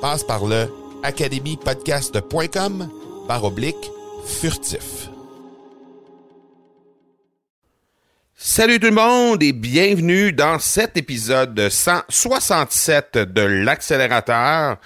Passe 0.00 0.24
par 0.24 0.46
le 0.46 0.66
academypodcast.com 1.02 2.88
par 3.28 3.44
oblique 3.44 3.90
furtif. 4.24 5.10
Salut 8.34 8.80
tout 8.80 8.86
le 8.86 8.92
monde 8.92 9.42
et 9.42 9.52
bienvenue 9.52 10.32
dans 10.32 10.58
cet 10.58 10.96
épisode 10.96 11.68
167 11.68 13.18
de 13.18 13.42
l'accélérateur, 13.42 14.78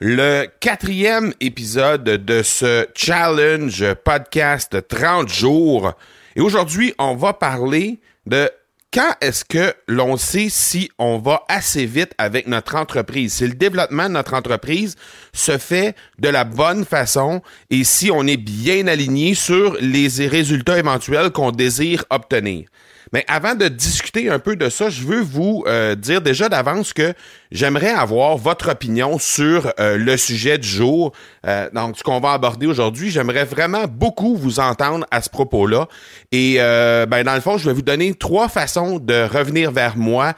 le 0.00 0.46
quatrième 0.58 1.32
épisode 1.38 2.02
de 2.02 2.42
ce 2.42 2.88
challenge 2.96 3.84
podcast 4.04 4.88
30 4.88 5.28
jours. 5.28 5.92
Et 6.34 6.40
aujourd'hui, 6.40 6.92
on 6.98 7.14
va 7.14 7.32
parler 7.32 8.00
de 8.26 8.50
quand 8.96 9.12
est-ce 9.20 9.44
que 9.44 9.74
l'on 9.88 10.16
sait 10.16 10.48
si 10.48 10.90
on 10.98 11.18
va 11.18 11.44
assez 11.48 11.84
vite 11.84 12.12
avec 12.16 12.46
notre 12.46 12.76
entreprise, 12.76 13.34
si 13.34 13.46
le 13.46 13.52
développement 13.52 14.04
de 14.04 14.14
notre 14.14 14.32
entreprise 14.32 14.96
se 15.34 15.58
fait 15.58 15.94
de 16.18 16.30
la 16.30 16.44
bonne 16.44 16.86
façon 16.86 17.42
et 17.68 17.84
si 17.84 18.10
on 18.10 18.26
est 18.26 18.38
bien 18.38 18.86
aligné 18.86 19.34
sur 19.34 19.76
les 19.82 20.08
résultats 20.26 20.78
éventuels 20.78 21.30
qu'on 21.30 21.50
désire 21.50 22.06
obtenir. 22.08 22.68
Mais 23.12 23.24
avant 23.28 23.54
de 23.54 23.68
discuter 23.68 24.30
un 24.30 24.38
peu 24.38 24.56
de 24.56 24.68
ça, 24.68 24.90
je 24.90 25.02
veux 25.02 25.20
vous 25.20 25.64
euh, 25.66 25.94
dire 25.94 26.20
déjà 26.20 26.48
d'avance 26.48 26.92
que 26.92 27.14
j'aimerais 27.52 27.90
avoir 27.90 28.36
votre 28.36 28.70
opinion 28.70 29.18
sur 29.18 29.72
euh, 29.78 29.96
le 29.96 30.16
sujet 30.16 30.58
du 30.58 30.66
jour. 30.66 31.12
Euh, 31.46 31.68
donc, 31.72 31.96
ce 31.98 32.02
qu'on 32.02 32.18
va 32.18 32.32
aborder 32.32 32.66
aujourd'hui, 32.66 33.10
j'aimerais 33.10 33.44
vraiment 33.44 33.84
beaucoup 33.88 34.36
vous 34.36 34.58
entendre 34.58 35.06
à 35.12 35.22
ce 35.22 35.30
propos-là. 35.30 35.86
Et 36.32 36.56
ben, 36.56 37.22
dans 37.24 37.34
le 37.34 37.40
fond, 37.40 37.58
je 37.58 37.66
vais 37.68 37.74
vous 37.74 37.82
donner 37.82 38.14
trois 38.14 38.48
façons 38.48 38.98
de 38.98 39.26
revenir 39.26 39.70
vers 39.70 39.96
moi 39.96 40.34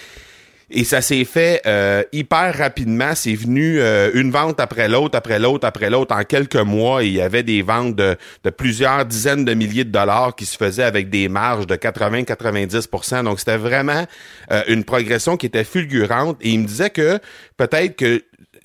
Et 0.75 0.85
ça 0.85 1.01
s'est 1.01 1.23
fait 1.23 1.61
euh, 1.67 2.03
hyper 2.11 2.57
rapidement. 2.57 3.13
C'est 3.13 3.35
venu 3.35 3.79
euh, 3.79 4.09
une 4.15 4.31
vente 4.31 4.59
après 4.59 4.89
l'autre, 4.89 5.15
après 5.15 5.37
l'autre, 5.37 5.67
après 5.67 5.91
l'autre 5.91 6.15
en 6.15 6.23
quelques 6.23 6.55
mois. 6.55 7.03
Il 7.03 7.13
y 7.13 7.21
avait 7.21 7.43
des 7.43 7.61
ventes 7.61 7.95
de, 7.95 8.17
plusieurs 8.57 9.05
dizaines 9.05 9.45
de 9.45 9.53
milliers 9.53 9.83
de 9.83 9.91
dollars 9.91 10.35
qui 10.35 10.47
se 10.47 10.57
faisaient 10.57 10.83
avec 10.83 11.11
des 11.11 11.29
marges 11.29 11.67
de 11.67 11.75
80-90% 11.75 13.23
Donc, 13.23 13.37
c'était 13.37 13.57
vraiment 13.57 14.07
euh, 14.51 14.63
une 14.67 14.83
progression 14.83 15.37
qui 15.37 15.45
était 15.45 15.63
fulgurante. 15.63 16.37
Et 16.41 16.49
il 16.49 16.61
me 16.61 16.65
disait 16.65 16.89
que 16.89 17.19
peut-être 17.55 17.95
que 17.95 18.23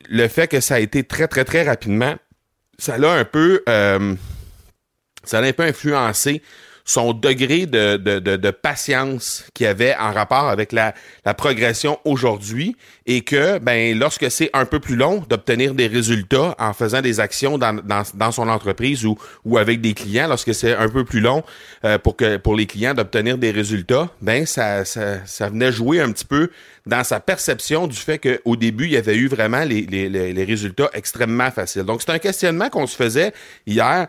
le 0.08 0.28
fait 0.28 0.48
que 0.48 0.60
ça 0.60 0.76
a 0.76 0.80
été 0.80 1.04
très, 1.04 1.28
très, 1.28 1.44
très 1.44 1.62
rapidement, 1.62 2.14
ça 2.78 2.96
l'a 2.96 3.12
un 3.12 3.24
peu... 3.26 3.62
ça 3.66 5.40
l'a 5.42 5.48
un 5.48 5.52
peu 5.52 5.64
influencé 5.64 6.40
son 6.88 7.12
degré 7.12 7.66
de, 7.66 7.98
de, 7.98 8.18
de, 8.18 8.36
de 8.36 8.50
patience 8.50 9.44
qu'il 9.52 9.66
avait 9.66 9.94
en 9.96 10.10
rapport 10.10 10.48
avec 10.48 10.72
la, 10.72 10.94
la 11.26 11.34
progression 11.34 11.98
aujourd'hui 12.06 12.76
et 13.04 13.20
que 13.20 13.58
ben 13.58 13.96
lorsque 13.98 14.30
c'est 14.30 14.48
un 14.54 14.64
peu 14.64 14.80
plus 14.80 14.96
long 14.96 15.22
d'obtenir 15.28 15.74
des 15.74 15.86
résultats 15.86 16.54
en 16.58 16.72
faisant 16.72 17.02
des 17.02 17.20
actions 17.20 17.58
dans, 17.58 17.74
dans, 17.74 18.04
dans, 18.14 18.32
son 18.32 18.48
entreprise 18.48 19.04
ou, 19.04 19.18
ou 19.44 19.58
avec 19.58 19.82
des 19.82 19.92
clients, 19.92 20.28
lorsque 20.28 20.54
c'est 20.54 20.74
un 20.74 20.88
peu 20.88 21.04
plus 21.04 21.20
long 21.20 21.44
euh, 21.84 21.98
pour 21.98 22.16
que 22.16 22.38
pour 22.38 22.56
les 22.56 22.64
clients 22.64 22.94
d'obtenir 22.94 23.36
des 23.36 23.50
résultats, 23.50 24.08
ben 24.22 24.46
ça, 24.46 24.86
ça, 24.86 25.26
ça 25.26 25.50
venait 25.50 25.72
jouer 25.72 26.00
un 26.00 26.10
petit 26.10 26.24
peu 26.24 26.50
dans 26.86 27.04
sa 27.04 27.20
perception 27.20 27.86
du 27.86 27.96
fait 27.96 28.18
qu'au 28.18 28.56
début, 28.56 28.86
il 28.86 28.92
y 28.92 28.96
avait 28.96 29.16
eu 29.16 29.28
vraiment 29.28 29.62
les, 29.62 29.82
les, 29.82 30.08
les 30.08 30.44
résultats 30.44 30.88
extrêmement 30.94 31.50
faciles. 31.50 31.82
Donc, 31.82 32.00
c'est 32.00 32.12
un 32.12 32.18
questionnement 32.18 32.70
qu'on 32.70 32.86
se 32.86 32.96
faisait 32.96 33.34
hier. 33.66 34.08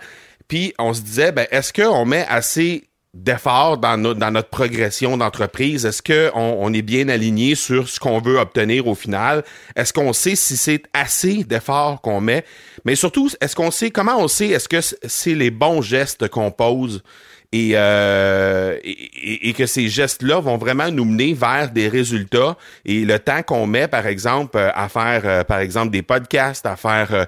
Puis 0.49 0.73
on 0.79 0.93
se 0.93 1.01
disait, 1.01 1.31
ben, 1.31 1.47
est-ce 1.51 1.71
qu'on 1.71 2.03
met 2.03 2.25
assez 2.27 2.89
d'efforts 3.13 3.77
dans, 3.77 3.97
notre 3.97 4.49
progression 4.49 5.15
d'entreprise? 5.15 5.85
Est-ce 5.85 6.01
qu'on 6.01 6.37
on 6.37 6.73
est 6.73 6.81
bien 6.81 7.07
aligné 7.07 7.55
sur 7.55 7.87
ce 7.87 7.99
qu'on 7.99 8.19
veut 8.19 8.37
obtenir 8.37 8.87
au 8.87 8.95
final? 8.95 9.45
Est-ce 9.75 9.93
qu'on 9.93 10.11
sait 10.11 10.35
si 10.35 10.57
c'est 10.57 10.83
assez 10.93 11.43
d'efforts 11.43 12.01
qu'on 12.01 12.19
met? 12.19 12.43
Mais 12.83 12.95
surtout, 12.95 13.29
est-ce 13.39 13.55
qu'on 13.55 13.71
sait 13.71 13.91
comment 13.91 14.17
on 14.17 14.27
sait 14.27 14.47
est-ce 14.47 14.67
que 14.67 14.81
c'est 14.81 15.35
les 15.35 15.51
bons 15.51 15.81
gestes 15.81 16.27
qu'on 16.27 16.51
pose 16.51 17.03
et, 17.51 17.71
euh, 17.73 18.77
et, 18.83 19.53
que 19.53 19.65
ces 19.65 19.87
gestes-là 19.87 20.39
vont 20.39 20.57
vraiment 20.57 20.91
nous 20.91 21.05
mener 21.05 21.33
vers 21.33 21.71
des 21.71 21.87
résultats. 21.87 22.55
Et 22.85 23.05
le 23.05 23.17
temps 23.17 23.41
qu'on 23.41 23.65
met, 23.65 23.87
par 23.87 24.05
exemple, 24.05 24.57
euh, 24.57 24.69
à 24.75 24.87
faire, 24.87 25.21
euh, 25.25 25.43
par 25.43 25.59
exemple, 25.59 25.91
des 25.91 26.03
podcasts, 26.03 26.67
à 26.67 26.75
faire, 26.75 27.25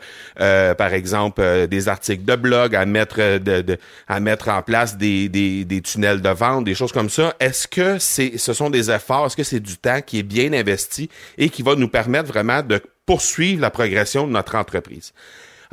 par 0.78 0.94
exemple, 0.94 1.68
des 1.68 1.88
articles 1.88 2.24
de 2.24 2.36
blog, 2.36 2.76
à 2.76 2.86
mettre, 2.86 3.40
de, 3.40 3.78
à 4.08 4.20
mettre 4.20 4.50
en 4.50 4.62
place 4.62 4.96
des, 4.96 5.28
des, 5.28 5.66
des, 5.66 5.82
tunnels 5.82 6.22
de 6.22 6.30
vente, 6.30 6.66
des 6.66 6.76
choses 6.76 6.92
comme 6.92 7.10
ça, 7.10 7.36
est-ce 7.40 7.68
que 7.68 7.98
c'est, 7.98 8.38
ce 8.38 8.54
sont 8.54 8.70
des 8.70 8.92
efforts, 8.92 9.26
est-ce 9.26 9.36
que 9.36 9.44
c'est 9.44 9.60
du 9.60 9.78
temps 9.78 10.02
qui 10.06 10.20
est 10.20 10.24
bien 10.24 10.54
investi 10.54 11.10
et 11.38 11.50
qui 11.50 11.64
va 11.64 11.76
nous 11.76 11.88
permettre 11.88 12.28
vraiment 12.28 12.62
de 12.62 12.82
poursuivre 13.06 13.62
la 13.62 13.72
progression 13.72 14.28
de 14.28 14.32
notre 14.32 14.56
entreprise? 14.56 15.14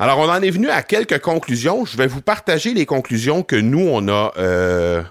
Alors, 0.01 0.17
on 0.19 0.29
en 0.29 0.41
est 0.41 0.49
venu 0.49 0.69
à 0.69 0.81
quelques 0.81 1.19
conclusions. 1.19 1.83
Je 1.83 1.97
vais 1.97 2.07
vous 2.07 2.21
partager 2.21 2.73
les 2.73 2.85
conclusions 2.85 3.43
que 3.43 3.57
nous, 3.57 3.85
on 3.85 4.07
a... 4.07 4.31
Euh, 4.37 5.03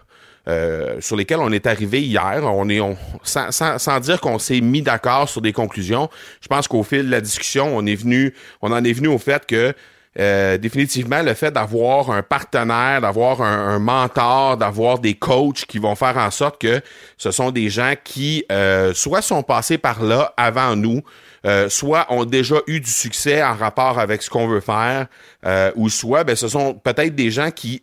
euh, 0.48 0.98
sur 1.02 1.14
lesquelles 1.14 1.40
on 1.40 1.52
est 1.52 1.66
arrivé 1.66 2.00
hier. 2.00 2.40
On 2.44 2.70
est, 2.70 2.80
sans, 3.22 3.50
sans, 3.52 4.00
dire 4.00 4.18
qu'on 4.18 4.38
s'est 4.38 4.62
mis 4.62 4.80
d'accord 4.80 5.28
sur 5.28 5.42
des 5.42 5.52
conclusions. 5.52 6.08
Je 6.40 6.48
pense 6.48 6.68
qu'au 6.68 6.82
fil 6.82 7.04
de 7.04 7.10
la 7.10 7.20
discussion, 7.20 7.76
on 7.76 7.84
est 7.84 7.96
venu, 7.96 8.32
on 8.62 8.72
en 8.72 8.82
est 8.82 8.94
venu 8.94 9.08
au 9.08 9.18
fait 9.18 9.44
que 9.44 9.74
euh, 10.18 10.58
définitivement 10.58 11.22
le 11.22 11.34
fait 11.34 11.50
d'avoir 11.50 12.10
un 12.10 12.22
partenaire, 12.22 13.00
d'avoir 13.00 13.42
un, 13.42 13.78
mentor, 13.78 14.56
d'avoir 14.56 14.98
des 14.98 15.14
coachs 15.14 15.64
qui 15.66 15.78
vont 15.78 15.94
faire 15.94 16.16
en 16.16 16.30
sorte 16.30 16.60
que 16.60 16.80
ce 17.16 17.30
sont 17.30 17.50
des 17.50 17.68
gens 17.68 17.94
qui 18.02 18.44
euh, 18.50 18.92
soit 18.94 19.22
sont 19.22 19.42
passés 19.42 19.78
par 19.78 20.02
là 20.02 20.32
avant 20.36 20.74
nous, 20.74 21.02
euh, 21.46 21.68
soit 21.68 22.06
ont 22.10 22.24
déjà 22.24 22.56
eu 22.66 22.80
du 22.80 22.90
succès 22.90 23.42
en 23.42 23.54
rapport 23.54 23.98
avec 23.98 24.22
ce 24.22 24.30
qu'on 24.30 24.48
veut 24.48 24.60
faire, 24.60 25.06
ou 25.76 25.88
soit 25.88 26.24
ben, 26.24 26.34
ce 26.34 26.48
sont 26.48 26.74
peut-être 26.74 27.14
des 27.14 27.30
gens 27.30 27.50
qui, 27.50 27.80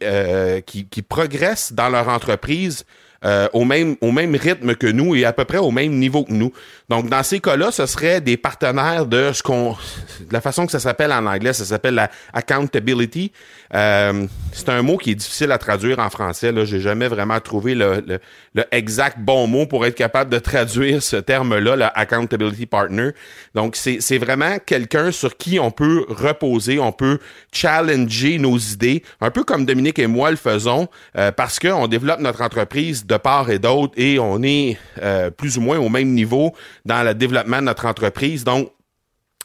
qui 0.65 1.01
progressent 1.01 1.73
dans 1.73 1.89
leur 1.89 2.09
entreprise 2.09 2.85
euh, 3.25 3.47
au, 3.53 3.65
même, 3.65 3.95
au 4.01 4.11
même 4.11 4.35
rythme 4.35 4.75
que 4.75 4.87
nous 4.87 5.15
et 5.15 5.25
à 5.25 5.33
peu 5.33 5.45
près 5.45 5.57
au 5.57 5.71
même 5.71 5.93
niveau 5.93 6.23
que 6.23 6.31
nous. 6.31 6.53
Donc, 6.89 7.09
dans 7.09 7.23
ces 7.23 7.39
cas-là, 7.39 7.71
ce 7.71 7.85
serait 7.85 8.21
des 8.21 8.37
partenaires 8.37 9.05
de 9.05 9.31
ce 9.33 9.41
qu'on... 9.41 9.75
De 10.19 10.31
la 10.33 10.41
façon 10.41 10.65
que 10.65 10.71
ça 10.71 10.79
s'appelle 10.79 11.11
en 11.11 11.25
anglais, 11.25 11.53
ça 11.53 11.65
s'appelle 11.65 11.95
la 11.95 12.09
accountability. 12.33 13.31
Euh, 13.73 14.27
c'est 14.51 14.69
un 14.69 14.81
mot 14.81 14.97
qui 14.97 15.11
est 15.11 15.15
difficile 15.15 15.51
à 15.51 15.57
traduire 15.57 15.99
en 15.99 16.09
français. 16.09 16.51
Là, 16.51 16.65
j'ai 16.65 16.79
jamais 16.79 17.07
vraiment 17.07 17.39
trouvé 17.39 17.75
le, 17.75 18.03
le, 18.07 18.19
le, 18.53 18.63
exact 18.71 19.17
bon 19.19 19.47
mot 19.47 19.65
pour 19.65 19.85
être 19.85 19.95
capable 19.95 20.29
de 20.31 20.39
traduire 20.39 21.01
ce 21.01 21.17
terme-là, 21.17 21.75
la 21.75 21.87
accountability 21.87 22.65
partner. 22.65 23.09
Donc, 23.55 23.75
c'est, 23.75 23.97
c'est 23.99 24.17
vraiment 24.17 24.57
quelqu'un 24.65 25.11
sur 25.11 25.35
qui 25.35 25.59
on 25.59 25.71
peut 25.71 26.05
reposer, 26.07 26.79
on 26.79 26.91
peut 26.91 27.19
challenger 27.51 28.37
nos 28.37 28.57
idées, 28.57 29.03
un 29.21 29.31
peu 29.31 29.43
comme 29.43 29.65
Dominique 29.65 29.99
et 29.99 30.07
moi 30.07 30.29
le 30.29 30.37
faisons, 30.37 30.87
euh, 31.17 31.31
parce 31.31 31.59
qu'on 31.59 31.87
développe 31.87 32.19
notre 32.19 32.41
entreprise 32.41 33.05
de 33.05 33.14
part 33.19 33.49
et 33.49 33.59
d'autre 33.59 33.93
et 33.97 34.19
on 34.19 34.41
est 34.43 34.77
euh, 35.01 35.29
plus 35.29 35.57
ou 35.57 35.61
moins 35.61 35.77
au 35.77 35.89
même 35.89 36.13
niveau 36.13 36.53
dans 36.85 37.03
le 37.03 37.13
développement 37.13 37.57
de 37.57 37.63
notre 37.63 37.85
entreprise. 37.85 38.43
Donc, 38.43 38.71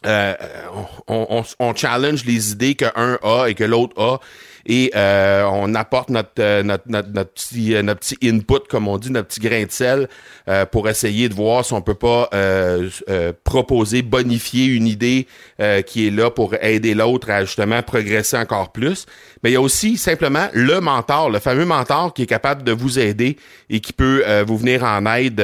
euh, 0.07 0.35
on, 1.09 1.45
on, 1.59 1.75
challenge 1.75 2.25
les 2.25 2.53
idées 2.53 2.75
qu'un 2.75 3.19
a 3.23 3.47
et 3.49 3.55
que 3.55 3.65
l'autre 3.65 4.01
a 4.01 4.19
et 4.67 4.91
euh, 4.95 5.45
on 5.51 5.75
apporte 5.75 6.11
notre, 6.11 6.31
euh, 6.39 6.63
notre, 6.63 6.85
notre, 6.89 7.31
petit, 7.33 7.75
euh, 7.75 7.83
notre 7.83 8.01
petit 8.01 8.19
input, 8.29 8.67
comme 8.69 8.89
on 8.89 8.99
dit, 8.99 9.11
notre 9.11 9.29
petit 9.29 9.41
grain 9.41 9.65
de 9.65 9.71
sel 9.71 10.09
pour 10.73 10.89
essayer 10.89 11.29
de 11.29 11.35
voir 11.35 11.65
si 11.65 11.73
on 11.75 11.81
peut 11.81 11.95
pas 11.95 12.29
proposer, 13.45 14.03
bonifier 14.03 14.67
une 14.67 14.89
idée 14.89 15.29
qui 15.87 16.09
est 16.09 16.11
là 16.11 16.31
pour 16.31 16.55
aider 16.61 16.95
l'autre 16.95 17.31
à 17.31 17.45
justement 17.45 17.83
progresser 17.83 18.37
encore 18.37 18.73
plus. 18.73 19.07
Mais 19.43 19.51
il 19.51 19.53
y 19.53 19.57
a 19.57 19.61
aussi 19.61 19.97
simplement 19.97 20.49
le 20.53 20.81
mentor, 20.81 21.31
le 21.31 21.39
fameux 21.39 21.67
mentor 21.67 22.15
qui 22.15 22.23
est 22.23 22.27
capable 22.27 22.65
de 22.65 22.73
vous 22.73 22.99
aider 22.99 23.37
et 23.69 23.79
qui 23.79 23.93
peut 23.93 24.25
vous 24.43 24.59
venir 24.59 24.83
en 24.83 25.07
aide 25.15 25.41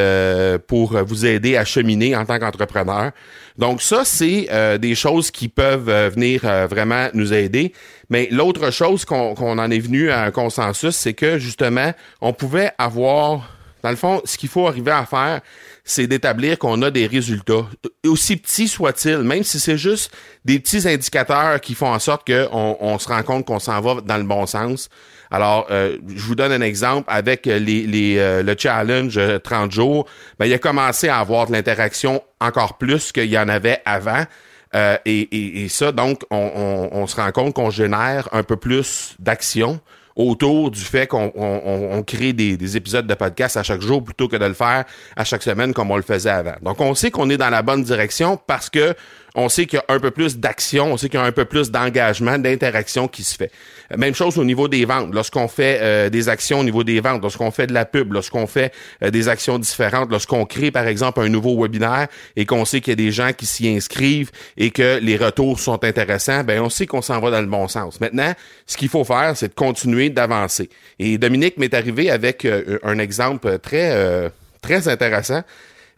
pour 0.66 0.96
vous 1.04 1.24
aider 1.24 1.56
à 1.56 1.64
cheminer 1.64 2.16
en 2.16 2.24
tant 2.24 2.40
qu'entrepreneur. 2.40 3.12
Donc 3.58 3.80
ça, 3.80 4.04
c'est 4.04 4.48
des 4.80 4.94
choses 4.96 5.30
qui 5.30 5.48
peuvent 5.48 5.90
venir 6.14 6.40
vraiment 6.68 7.08
nous 7.14 7.32
aider. 7.32 7.72
Mais 8.11 8.29
l'autre 8.31 8.70
chose 8.70 9.05
qu'on 9.05 9.35
en 9.37 9.70
est 9.70 9.79
venu 9.79 10.11
à 10.11 10.23
un 10.23 10.31
consensus, 10.31 10.94
c'est 10.94 11.14
que 11.14 11.38
justement, 11.38 11.93
on 12.20 12.32
pouvait 12.32 12.73
avoir, 12.79 13.50
dans 13.82 13.91
le 13.91 13.97
fond, 13.97 14.20
ce 14.25 14.38
qu'il 14.38 14.49
faut 14.49 14.67
arriver 14.67 14.93
à 14.93 15.06
faire, 15.06 15.41
c'est 15.85 16.06
d'établir 16.06 16.58
qu'on 16.58 16.82
a 16.82 16.91
des 16.91 17.06
résultats, 17.06 17.67
aussi 18.05 18.37
petits 18.37 18.69
soient-ils, 18.69 19.19
même 19.19 19.44
si 19.44 19.61
c'est 19.61 19.79
juste 19.79 20.12
des 20.44 20.58
petits 20.58 20.88
indicateurs 20.88 21.61
qui 21.61 21.75
font 21.75 21.93
en 21.93 21.99
sorte 21.99 22.26
qu'on 22.26 22.76
on 22.81 22.99
se 22.99 23.08
rend 23.08 23.23
compte 23.23 23.47
qu'on 23.47 23.61
s'en 23.61 23.81
va 23.81 24.00
dans 24.00 24.17
le 24.17 24.25
bon 24.25 24.47
sens. 24.47 24.88
Alors, 25.31 25.67
euh, 25.70 25.99
je 26.09 26.23
vous 26.23 26.35
donne 26.35 26.52
un 26.52 26.61
exemple 26.61 27.05
avec 27.09 27.47
les, 27.47 27.59
les 27.59 28.17
euh, 28.19 28.43
le 28.43 28.55
challenge 28.56 29.20
30 29.43 29.73
jours. 29.73 30.06
Ben, 30.38 30.47
il 30.47 30.52
a 30.52 30.59
commencé 30.59 31.09
à 31.09 31.19
avoir 31.19 31.47
de 31.47 31.52
l'interaction 31.52 32.23
encore 32.41 32.79
plus 32.79 33.12
qu'il 33.12 33.26
y 33.26 33.38
en 33.38 33.49
avait 33.49 33.81
avant. 33.85 34.25
Euh, 34.74 34.96
et, 35.04 35.68
ça, 35.68 35.92
donc, 35.92 36.22
on, 36.30 37.06
se 37.06 37.16
rend 37.16 37.30
compte 37.32 37.54
qu'on 37.54 37.70
génère 37.70 38.28
un 38.32 38.42
peu 38.42 38.56
plus 38.56 39.14
d'action 39.18 39.80
autour 40.16 40.70
du 40.70 40.80
fait 40.80 41.06
qu'on 41.06 42.02
crée 42.06 42.32
des, 42.32 42.56
des, 42.56 42.76
épisodes 42.76 43.06
de 43.06 43.14
podcast 43.14 43.58
à 43.58 43.62
chaque 43.62 43.82
jour 43.82 44.02
plutôt 44.02 44.28
que 44.28 44.36
de 44.36 44.46
le 44.46 44.54
faire 44.54 44.86
à 45.14 45.24
chaque 45.24 45.42
semaine 45.42 45.74
comme 45.74 45.90
on 45.90 45.96
le 45.96 46.02
faisait 46.02 46.30
avant. 46.30 46.54
Donc, 46.62 46.80
on 46.80 46.94
sait 46.94 47.10
qu'on 47.10 47.28
est 47.28 47.36
dans 47.36 47.50
la 47.50 47.62
bonne 47.62 47.82
direction 47.82 48.38
parce 48.46 48.70
que 48.70 48.94
on 49.37 49.50
sait 49.50 49.67
qu'il 49.67 49.79
y 49.79 49.93
a 49.93 49.94
un 49.94 50.00
peu 50.00 50.11
plus 50.11 50.38
d'action, 50.38 50.93
on 50.93 50.97
sait 50.97 51.11
qu'il 51.11 51.21
y 51.21 51.23
a 51.23 51.27
un 51.27 51.33
peu 51.33 51.44
plus 51.44 51.71
d'engagement, 51.71 52.38
d'interaction 52.38 53.06
qui 53.06 53.23
se 53.23 53.37
fait. 53.37 53.53
Même 53.94 54.15
chose 54.15 54.38
au 54.38 54.44
niveau 54.44 54.67
des 54.67 54.87
ventes. 54.87 55.15
Lorsqu'on 55.15 55.47
fait 55.47 55.79
euh, 55.83 56.09
des 56.09 56.31
actions 56.31 56.61
au 56.61 56.65
niveau 56.65 56.83
des 56.83 57.00
ventes, 57.00 57.21
lorsqu'on 57.21 57.50
fait 57.50 57.67
de 57.67 57.75
la 57.75 57.85
pub, 57.85 58.15
lorsqu'on 58.15 58.47
fait 58.47 58.73
euh, 59.05 59.11
des 59.11 59.29
actions 59.29 59.59
différentes, 59.59 60.11
lorsqu'on 60.11 60.47
crée 60.47 60.71
par 60.71 60.87
exemple 60.87 61.21
un 61.21 61.29
nouveau 61.29 61.62
webinaire 61.62 62.09
et 62.35 62.47
qu'on 62.47 62.65
sait 62.65 62.81
qu'il 62.81 62.93
y 62.93 62.94
a 62.94 62.97
des 62.97 63.12
gens 63.12 63.33
qui 63.35 63.44
s'y 63.44 63.69
inscrivent 63.69 64.31
et 64.56 64.71
que 64.71 64.99
les 65.03 65.19
retours 65.19 65.61
sont 65.61 65.85
intéressants, 65.85 66.43
ben 66.43 66.62
on 66.62 66.71
sait 66.71 66.87
qu'on 66.87 67.03
s'en 67.03 67.21
va 67.21 67.31
dans 67.31 67.43
le 67.43 67.47
bon 67.47 67.69
sens. 67.69 68.00
Maintenant, 68.00 68.33
ce 68.67 68.79
qu'il 68.79 68.88
faut 68.88 69.05
faire, 69.05 69.37
c'est 69.37 69.49
de 69.49 69.55
continuer 69.55 70.09
d'avancer. 70.09 70.71
Et 70.99 71.19
Dominique 71.19 71.59
m'est 71.59 71.75
arrivé 71.75 72.11
avec 72.11 72.47
euh, 72.47 72.79
un 72.83 72.99
exemple 72.99 73.59
très 73.59 74.31
très 74.62 74.88
intéressant. 74.88 75.43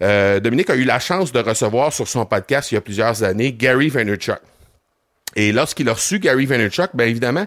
Euh, 0.01 0.41
Dominique 0.41 0.71
a 0.71 0.77
eu 0.77 0.85
la 0.85 1.01
chance 1.01 1.33
de 1.33 1.41
recevoir 1.41 1.93
sur 1.93 2.07
son 2.07 2.25
podcast 2.25 2.71
il 2.71 2.77
y 2.77 2.79
a 2.79 2.81
plusieurs 2.81 3.23
années 3.23 3.53
Gary 3.53 3.89
Vaynerchuk. 3.89 4.39
Et 5.37 5.53
lorsqu'il 5.53 5.89
a 5.89 5.93
reçu 5.93 6.19
Gary 6.19 6.47
Vaynerchuk, 6.47 6.91
bien 6.95 7.07
évidemment, 7.07 7.47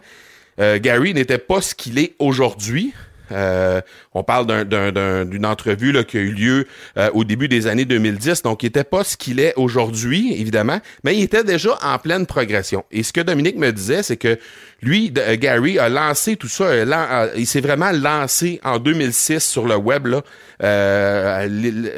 euh, 0.59 0.79
Gary 0.79 1.13
n'était 1.13 1.37
pas 1.37 1.61
ce 1.61 1.73
qu'il 1.73 1.97
est 1.97 2.15
aujourd'hui. 2.19 2.93
Euh, 3.31 3.81
on 4.13 4.23
parle 4.23 4.65
d'une 4.65 5.45
entrevue 5.45 5.91
là, 5.91 6.03
qui 6.03 6.17
a 6.17 6.21
eu 6.21 6.31
lieu 6.31 6.67
euh, 6.97 7.09
au 7.13 7.23
début 7.23 7.47
des 7.47 7.67
années 7.67 7.85
2010, 7.85 8.41
donc 8.43 8.63
il 8.63 8.67
n'était 8.67 8.83
pas 8.83 9.03
ce 9.03 9.17
qu'il 9.17 9.39
est 9.39 9.53
aujourd'hui, 9.55 10.33
évidemment, 10.39 10.79
mais 11.03 11.17
il 11.17 11.23
était 11.23 11.43
déjà 11.43 11.77
en 11.83 11.97
pleine 11.97 12.25
progression. 12.25 12.83
Et 12.91 13.03
ce 13.03 13.13
que 13.13 13.21
Dominique 13.21 13.57
me 13.57 13.71
disait, 13.71 14.03
c'est 14.03 14.17
que 14.17 14.37
lui, 14.81 15.13
euh, 15.17 15.37
Gary, 15.37 15.79
a 15.79 15.89
lancé 15.89 16.35
tout 16.35 16.47
ça, 16.47 16.65
il 17.35 17.47
s'est 17.47 17.61
vraiment 17.61 17.91
lancé 17.91 18.59
en 18.63 18.79
2006 18.79 19.39
sur 19.39 19.65
le 19.65 19.75
web, 19.75 20.07
là, 20.07 20.21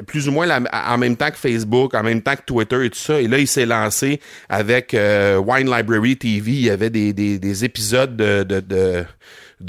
plus 0.08 0.28
ou 0.28 0.32
moins 0.32 0.48
en 0.72 0.98
même 0.98 1.18
temps 1.18 1.32
que 1.32 1.38
Facebook, 1.38 1.94
en 1.94 2.04
même 2.04 2.22
temps 2.22 2.36
que 2.36 2.44
Twitter 2.46 2.86
et 2.86 2.90
tout 2.90 3.00
ça. 3.00 3.20
Et 3.20 3.28
là, 3.28 3.38
il 3.38 3.48
s'est 3.48 3.66
lancé 3.66 4.20
avec 4.50 4.94
Wine 4.94 5.70
Library 5.70 6.18
TV. 6.18 6.52
Il 6.52 6.62
y 6.62 6.70
avait 6.70 6.90
des, 6.90 7.66
épisodes 7.66 8.16
de, 8.16 9.06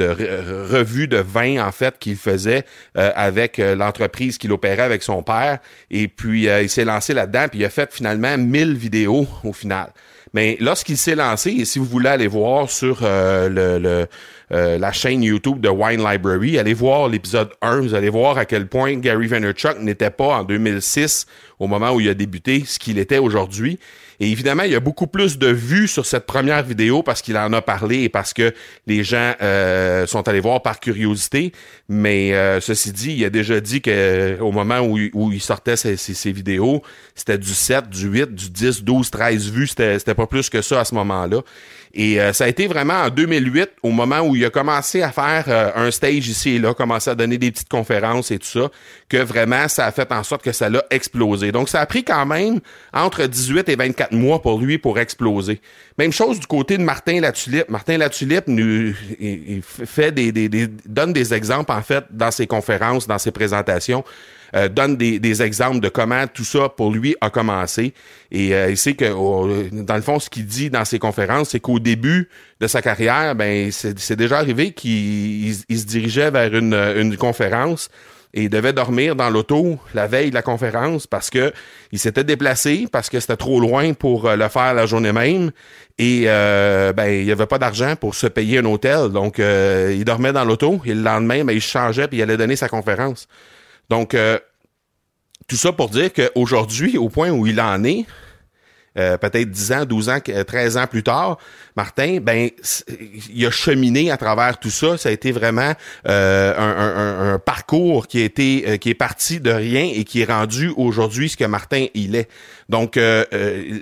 revue 0.03 1.09
de 1.09 1.19
vin 1.19 1.65
en 1.65 1.73
fait 1.73 1.99
qu'il 1.99 2.17
faisait 2.17 2.65
euh, 2.97 3.11
avec 3.15 3.59
euh, 3.59 3.75
l'entreprise 3.75 4.39
qu'il 4.39 4.53
opérait 4.53 4.83
avec 4.83 5.03
son 5.03 5.23
père 5.23 5.59
et 5.91 6.09
puis 6.09 6.49
euh, 6.49 6.63
il 6.63 6.69
s'est 6.69 6.85
lancé 6.85 7.15
là-dedans 7.15 7.47
puis 7.51 7.61
il 7.61 7.65
a 7.65 7.71
fait 7.71 7.93
finalement 7.93 8.37
1000 8.37 8.77
vidéos 8.77 9.27
au 9.45 9.53
final. 9.53 9.93
Mais 10.33 10.57
lorsqu'il 10.61 10.97
s'est 10.97 11.15
lancé 11.15 11.51
et 11.51 11.65
si 11.65 11.79
vous 11.79 11.85
voulez 11.85 12.09
aller 12.09 12.27
voir 12.27 12.69
sur 12.69 12.99
le, 13.03 14.07
la 14.55 14.93
chaîne 14.93 15.23
YouTube 15.23 15.61
de 15.61 15.69
Wine 15.69 16.09
Library, 16.09 16.59
allez 16.59 16.75
voir 16.75 17.09
l'épisode 17.09 17.51
1, 17.61 17.81
vous 17.81 17.95
allez 17.95 18.09
voir 18.09 18.39
à 18.39 18.45
quel 18.45 18.69
point 18.69 18.95
Gary 18.97 19.27
Vaynerchuk 19.27 19.81
n'était 19.81 20.11
pas 20.11 20.39
en 20.39 20.45
2006 20.45 21.27
au 21.59 21.67
moment 21.67 21.93
où 21.93 22.01
il 22.01 22.09
a 22.09 22.15
débuté 22.15 22.63
ce 22.67 22.79
qu'il 22.79 22.99
était 22.99 23.19
aujourd'hui. 23.19 23.79
Et 24.21 24.31
évidemment, 24.31 24.63
il 24.63 24.71
y 24.71 24.77
a 24.77 24.81
beaucoup 24.81 25.07
plus 25.07 25.39
de 25.39 25.49
vues 25.49 25.89
sur 25.89 26.07
cette 26.07 26.27
première 26.27 26.63
vidéo 26.63 27.03
parce 27.03 27.21
qu'il 27.23 27.37
en 27.37 27.53
a 27.53 27.63
parlé 27.63 28.03
et 28.03 28.09
parce 28.09 28.33
que 28.33 28.55
les 28.87 29.03
gens 29.03 29.35
euh, 29.43 30.07
sont 30.07 30.27
allés 30.29 30.41
voir 30.41 30.63
par 30.63 30.79
curiosité. 30.79 31.53
Mais 31.89 32.33
euh, 32.35 32.61
ceci 32.61 32.93
dit, 32.93 33.15
il 33.15 33.25
a 33.25 33.31
déjà 33.31 33.61
dit 33.61 33.81
que 33.81 34.39
au 34.41 34.53
moment 34.53 34.81
où, 34.81 34.99
il 35.33 35.41
sortait 35.41 35.77
ces, 35.77 35.97
ces, 35.97 36.33
vidéos, 36.33 36.83
c'était 37.15 37.39
du 37.39 37.53
7, 37.55 37.89
du 37.89 38.07
8, 38.07 38.35
du 38.35 38.51
10, 38.51 38.85
12, 38.85 39.11
13 39.11 39.51
vues. 39.51 39.67
C'était 39.67 40.15
pas 40.15 40.27
plus 40.27 40.49
que 40.49 40.63
ça 40.63 40.81
à 40.81 40.85
ce 40.85 40.95
moment-là. 40.95 41.41
Et 41.97 42.21
euh, 42.21 42.33
ça 42.33 42.45
a 42.45 42.49
été 42.49 42.67
vraiment 42.67 43.03
en 43.03 43.11
2008, 43.11 43.71
au 43.83 43.91
moment 43.91 44.21
où 44.21 44.35
où 44.35 44.44
il 44.45 44.49
a 44.49 44.51
commencé 44.51 45.01
à 45.01 45.11
faire 45.11 45.45
euh, 45.49 45.71
un 45.75 45.91
stage 45.91 46.29
ici 46.29 46.51
et 46.51 46.59
là, 46.59 46.75
commencé 46.75 47.09
à 47.09 47.15
donner 47.15 47.39
des 47.39 47.51
petites 47.51 47.69
conférences 47.69 48.31
et 48.31 48.39
tout 48.39 48.47
ça, 48.47 48.71
que 49.09 49.17
vraiment 49.17 49.69
ça 49.69 49.87
a 49.87 49.93
fait 49.93 50.13
en 50.13 50.23
sorte 50.23 50.43
que 50.43 50.53
ça 50.53 50.69
l'a 50.69 50.85
explosé. 50.91 51.51
Donc 51.51 51.71
ça 51.71 51.81
a 51.81 51.87
pris 51.87 52.05
quand 52.05 52.27
même 52.27 52.61
entre 52.93 53.25
18 53.27 53.69
et 53.71 53.77
24 53.77 54.13
mois 54.13 54.43
pour 54.43 54.61
lui 54.61 54.77
pour 54.77 54.99
exploser. 54.99 55.63
Même 55.97 56.13
chose 56.13 56.39
du 56.41 56.47
côté 56.47 56.77
de 56.77 56.83
Martin 56.83 57.21
Latulippe. 57.21 57.71
Martin 57.71 57.97
Latulippe 57.97 58.49
nous, 58.49 58.95
il, 59.19 59.63
fait 59.63 60.13
des, 60.13 60.31
des, 60.31 60.67
donne 60.85 61.15
des 61.15 61.33
exemples 61.33 61.73
en 61.73 61.83
fait 61.83 62.05
dans 62.11 62.31
ses 62.31 62.47
conférences, 62.47 63.07
dans 63.07 63.19
ses 63.19 63.31
présentations. 63.31 64.05
Euh, 64.55 64.69
donne 64.69 64.97
des, 64.97 65.19
des, 65.19 65.43
exemples 65.43 65.81
de 65.81 65.89
comment 65.89 66.27
tout 66.29 66.45
ça 66.45 66.69
pour 66.69 66.93
lui 66.93 67.17
a 67.21 67.29
commencé. 67.29 67.93
Et 68.31 68.55
euh, 68.55 68.71
il 68.71 68.77
sait 68.77 68.95
que 68.95 69.05
dans 69.83 69.97
le 69.97 70.03
fond, 70.03 70.21
ce 70.21 70.31
qu'il 70.31 70.47
dit 70.47 70.71
dans 70.71 70.85
ses 70.85 71.01
conférences, 71.01 71.51
c'est 71.51 71.61
qu'au 71.61 71.81
début 71.81 72.29
de 72.61 72.69
sa 72.69 72.81
carrière, 72.81 73.35
ben 73.35 73.73
c'est 73.73 74.15
déjà 74.15 74.39
arrivé 74.39 74.71
qu'il 74.73 75.55
se 75.55 75.85
dirigeait 75.87 76.31
vers 76.31 76.55
une, 76.55 76.75
une 76.75 77.17
conférence 77.17 77.91
et 78.35 78.43
il 78.43 78.51
devait 78.51 78.73
dormir 78.73 79.15
dans 79.15 79.31
l'auto 79.31 79.79
la 79.95 80.09
veille 80.09 80.31
de 80.31 80.35
la 80.35 80.43
conférence 80.43 81.07
parce 81.07 81.31
que 81.31 81.53
il 81.93 82.01
s'était 82.01 82.25
déplacé 82.25 82.89
parce 82.91 83.09
que 83.09 83.21
c'était 83.21 83.37
trop 83.37 83.61
loin 83.61 83.93
pour 83.95 84.27
euh, 84.27 84.35
le 84.35 84.49
faire 84.49 84.75
la 84.75 84.87
journée 84.87 85.13
même. 85.13 85.53
Et 85.99 86.25
euh, 86.27 86.93
ben 86.93 87.07
il 87.07 87.25
y 87.25 87.33
avait 87.33 87.47
pas 87.47 87.59
d'argent 87.59 87.95
pour 87.95 88.17
se 88.17 88.27
payer 88.27 88.59
un 88.59 88.65
hôtel. 88.65 89.11
Donc 89.11 89.39
euh, 89.39 89.95
il 89.97 90.05
dormait 90.05 90.33
dans 90.33 90.45
l'auto 90.45 90.81
et 90.85 90.95
le 90.95 91.03
lendemain 91.03 91.45
ben, 91.45 91.53
il 91.53 91.61
changeait 91.61 92.09
puis 92.09 92.19
il 92.19 92.23
allait 92.23 92.37
donner 92.37 92.57
sa 92.57 92.69
conférence 92.69 93.29
donc 93.91 94.17
tout 95.47 95.57
ça 95.57 95.73
pour 95.73 95.89
dire 95.91 96.13
qu'aujourd'hui 96.13 96.97
au 96.99 97.09
point 97.09 97.31
où 97.31 97.47
il 97.47 97.61
en 97.61 97.85
est 97.85 98.07
peut-être 98.95 99.51
10 99.51 99.73
ans, 99.73 99.85
12 99.85 100.09
ans, 100.09 100.19
13 100.47 100.77
ans 100.77 100.87
plus 100.87 101.03
tard, 101.03 101.39
Martin, 101.77 102.19
ben, 102.23 102.51
il 103.33 103.47
a 103.47 103.51
cheminé 103.51 104.13
à 104.13 104.17
travers 104.17 104.59
tout 104.59 104.71
ça. 104.71 104.97
Ça 104.97 105.09
a 105.09 105.13
été 105.13 105.33
vraiment 105.33 105.73
euh, 106.09 107.35
un, 107.35 107.39
parcours 107.41 108.07
qui 108.07 108.21
a 108.21 108.25
été, 108.25 108.65
euh, 108.67 108.77
qui 108.77 108.91
est 108.91 108.95
parti 108.95 109.41
de 109.41 109.51
rien 109.51 109.91
et 109.93 110.05
qui 110.05 110.21
est 110.21 110.31
rendu 110.31 110.73
aujourd'hui 110.77 111.29
ce 111.29 111.37
que 111.37 111.45
Martin 111.45 111.87
il 111.95 112.15
est. 112.15 112.29
Donc, 112.69 112.97
euh, 112.97 113.25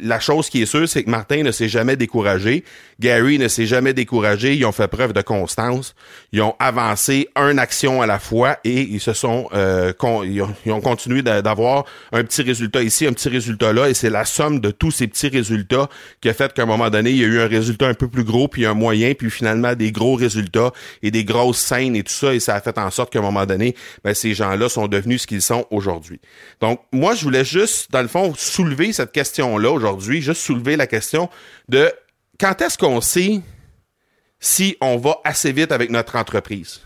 la 0.02 0.20
chose 0.20 0.48
qui 0.48 0.62
est 0.62 0.66
sûre, 0.66 0.88
c'est 0.88 1.04
que 1.04 1.10
Martin 1.10 1.42
ne 1.42 1.52
s'est 1.52 1.68
jamais 1.68 1.96
découragé. 1.96 2.64
Gary 2.98 3.38
ne 3.38 3.46
s'est 3.46 3.66
jamais 3.66 3.92
découragé. 3.92 4.56
Ils 4.56 4.64
ont 4.64 4.72
fait 4.72 4.88
preuve 4.88 5.12
de 5.12 5.20
constance. 5.20 5.94
Ils 6.32 6.40
ont 6.40 6.56
avancé 6.58 7.28
une 7.36 7.58
action 7.58 8.00
à 8.00 8.06
la 8.06 8.18
fois 8.18 8.58
et 8.64 8.80
ils 8.80 9.00
se 9.00 9.12
sont, 9.12 9.48
ils, 9.52 10.42
ont, 10.42 10.54
ils 10.64 10.72
ont 10.72 10.80
continué 10.80 11.22
d'avoir 11.22 11.84
un 12.12 12.24
petit 12.24 12.42
résultat 12.42 12.82
ici, 12.82 13.06
un 13.06 13.12
petit 13.12 13.28
résultat 13.28 13.72
là. 13.72 13.88
Et 13.88 13.94
c'est 13.94 14.10
la 14.10 14.24
somme 14.24 14.58
de 14.58 14.70
tous 14.70 14.90
ces 14.90 15.01
petits 15.08 15.28
résultats 15.28 15.88
qui 16.20 16.28
a 16.28 16.34
fait 16.34 16.52
qu'à 16.52 16.62
un 16.62 16.66
moment 16.66 16.90
donné, 16.90 17.10
il 17.10 17.18
y 17.18 17.24
a 17.24 17.26
eu 17.26 17.40
un 17.40 17.46
résultat 17.46 17.88
un 17.88 17.94
peu 17.94 18.08
plus 18.08 18.24
gros, 18.24 18.48
puis 18.48 18.66
un 18.66 18.74
moyen, 18.74 19.14
puis 19.14 19.30
finalement 19.30 19.74
des 19.74 19.92
gros 19.92 20.14
résultats 20.14 20.72
et 21.02 21.10
des 21.10 21.24
grosses 21.24 21.58
scènes 21.58 21.96
et 21.96 22.02
tout 22.02 22.12
ça, 22.12 22.34
et 22.34 22.40
ça 22.40 22.54
a 22.54 22.60
fait 22.60 22.78
en 22.78 22.90
sorte 22.90 23.12
qu'à 23.12 23.18
un 23.18 23.22
moment 23.22 23.46
donné, 23.46 23.74
ben, 24.04 24.14
ces 24.14 24.34
gens-là 24.34 24.68
sont 24.68 24.88
devenus 24.88 25.22
ce 25.22 25.26
qu'ils 25.26 25.42
sont 25.42 25.66
aujourd'hui. 25.70 26.20
Donc, 26.60 26.80
moi, 26.92 27.14
je 27.14 27.24
voulais 27.24 27.44
juste, 27.44 27.90
dans 27.90 28.02
le 28.02 28.08
fond, 28.08 28.32
soulever 28.36 28.92
cette 28.92 29.12
question-là 29.12 29.70
aujourd'hui, 29.70 30.22
juste 30.22 30.42
soulever 30.42 30.76
la 30.76 30.86
question 30.86 31.28
de 31.68 31.90
quand 32.38 32.60
est-ce 32.60 32.78
qu'on 32.78 33.00
sait 33.00 33.40
si 34.40 34.76
on 34.80 34.96
va 34.96 35.18
assez 35.24 35.52
vite 35.52 35.72
avec 35.72 35.90
notre 35.90 36.16
entreprise? 36.16 36.80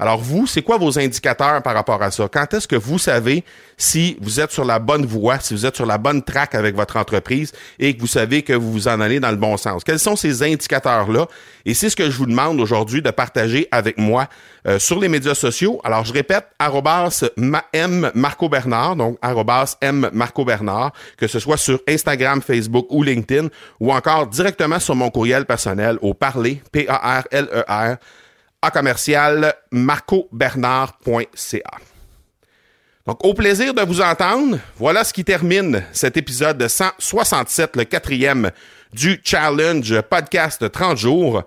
Alors 0.00 0.18
vous, 0.18 0.46
c'est 0.46 0.62
quoi 0.62 0.78
vos 0.78 0.98
indicateurs 0.98 1.62
par 1.62 1.74
rapport 1.74 2.02
à 2.02 2.10
ça? 2.10 2.26
Quand 2.32 2.54
est-ce 2.54 2.66
que 2.66 2.74
vous 2.74 2.98
savez 2.98 3.44
si 3.76 4.16
vous 4.22 4.40
êtes 4.40 4.50
sur 4.50 4.64
la 4.64 4.78
bonne 4.78 5.04
voie, 5.04 5.38
si 5.40 5.52
vous 5.52 5.66
êtes 5.66 5.76
sur 5.76 5.84
la 5.84 5.98
bonne 5.98 6.22
track 6.22 6.54
avec 6.54 6.74
votre 6.74 6.96
entreprise 6.96 7.52
et 7.78 7.94
que 7.94 8.00
vous 8.00 8.06
savez 8.06 8.40
que 8.40 8.54
vous 8.54 8.72
vous 8.72 8.88
en 8.88 8.98
allez 9.02 9.20
dans 9.20 9.30
le 9.30 9.36
bon 9.36 9.58
sens? 9.58 9.84
Quels 9.84 9.98
sont 9.98 10.16
ces 10.16 10.42
indicateurs-là? 10.42 11.26
Et 11.66 11.74
c'est 11.74 11.90
ce 11.90 11.96
que 11.96 12.10
je 12.10 12.16
vous 12.16 12.24
demande 12.24 12.58
aujourd'hui 12.60 13.02
de 13.02 13.10
partager 13.10 13.68
avec 13.70 13.98
moi 13.98 14.26
euh, 14.66 14.78
sur 14.78 14.98
les 14.98 15.08
médias 15.08 15.34
sociaux. 15.34 15.82
Alors 15.84 16.06
je 16.06 16.14
répète, 16.14 16.46
arrobas 16.58 17.22
M 17.74 18.10
Marco 18.14 18.48
Bernard, 18.48 18.96
donc 18.96 19.18
arrobas 19.20 19.76
M 19.82 20.08
Marco 20.14 20.46
Bernard, 20.46 20.92
que 21.18 21.26
ce 21.26 21.38
soit 21.38 21.58
sur 21.58 21.78
Instagram, 21.86 22.40
Facebook 22.40 22.86
ou 22.88 23.02
LinkedIn, 23.02 23.48
ou 23.80 23.92
encore 23.92 24.28
directement 24.28 24.78
sur 24.78 24.94
mon 24.94 25.10
courriel 25.10 25.44
personnel 25.44 25.98
au 26.00 26.14
parler, 26.14 26.62
P-A-R-L-E-R, 26.72 27.98
à 28.62 28.70
commercial 28.70 29.54
marcobernard.ca. 29.70 31.70
Donc, 33.06 33.24
au 33.24 33.34
plaisir 33.34 33.74
de 33.74 33.82
vous 33.82 34.00
entendre. 34.00 34.58
Voilà 34.76 35.04
ce 35.04 35.12
qui 35.12 35.24
termine 35.24 35.82
cet 35.92 36.16
épisode 36.16 36.58
de 36.58 36.68
167, 36.68 37.76
le 37.76 37.84
quatrième 37.84 38.50
du 38.92 39.20
Challenge 39.24 40.00
Podcast 40.02 40.70
30 40.70 40.98
jours. 40.98 41.42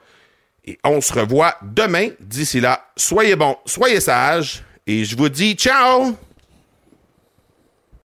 Et 0.66 0.80
on 0.84 1.02
se 1.02 1.14
revoit 1.14 1.56
demain. 1.62 2.10
D'ici 2.20 2.60
là, 2.60 2.88
soyez 2.98 3.36
bons, 3.36 3.58
soyez 3.66 4.00
sages. 4.00 4.64
Et 4.88 5.06
je 5.06 5.16
vous 5.16 5.30
dis 5.30 5.54
ciao! 5.54 6.16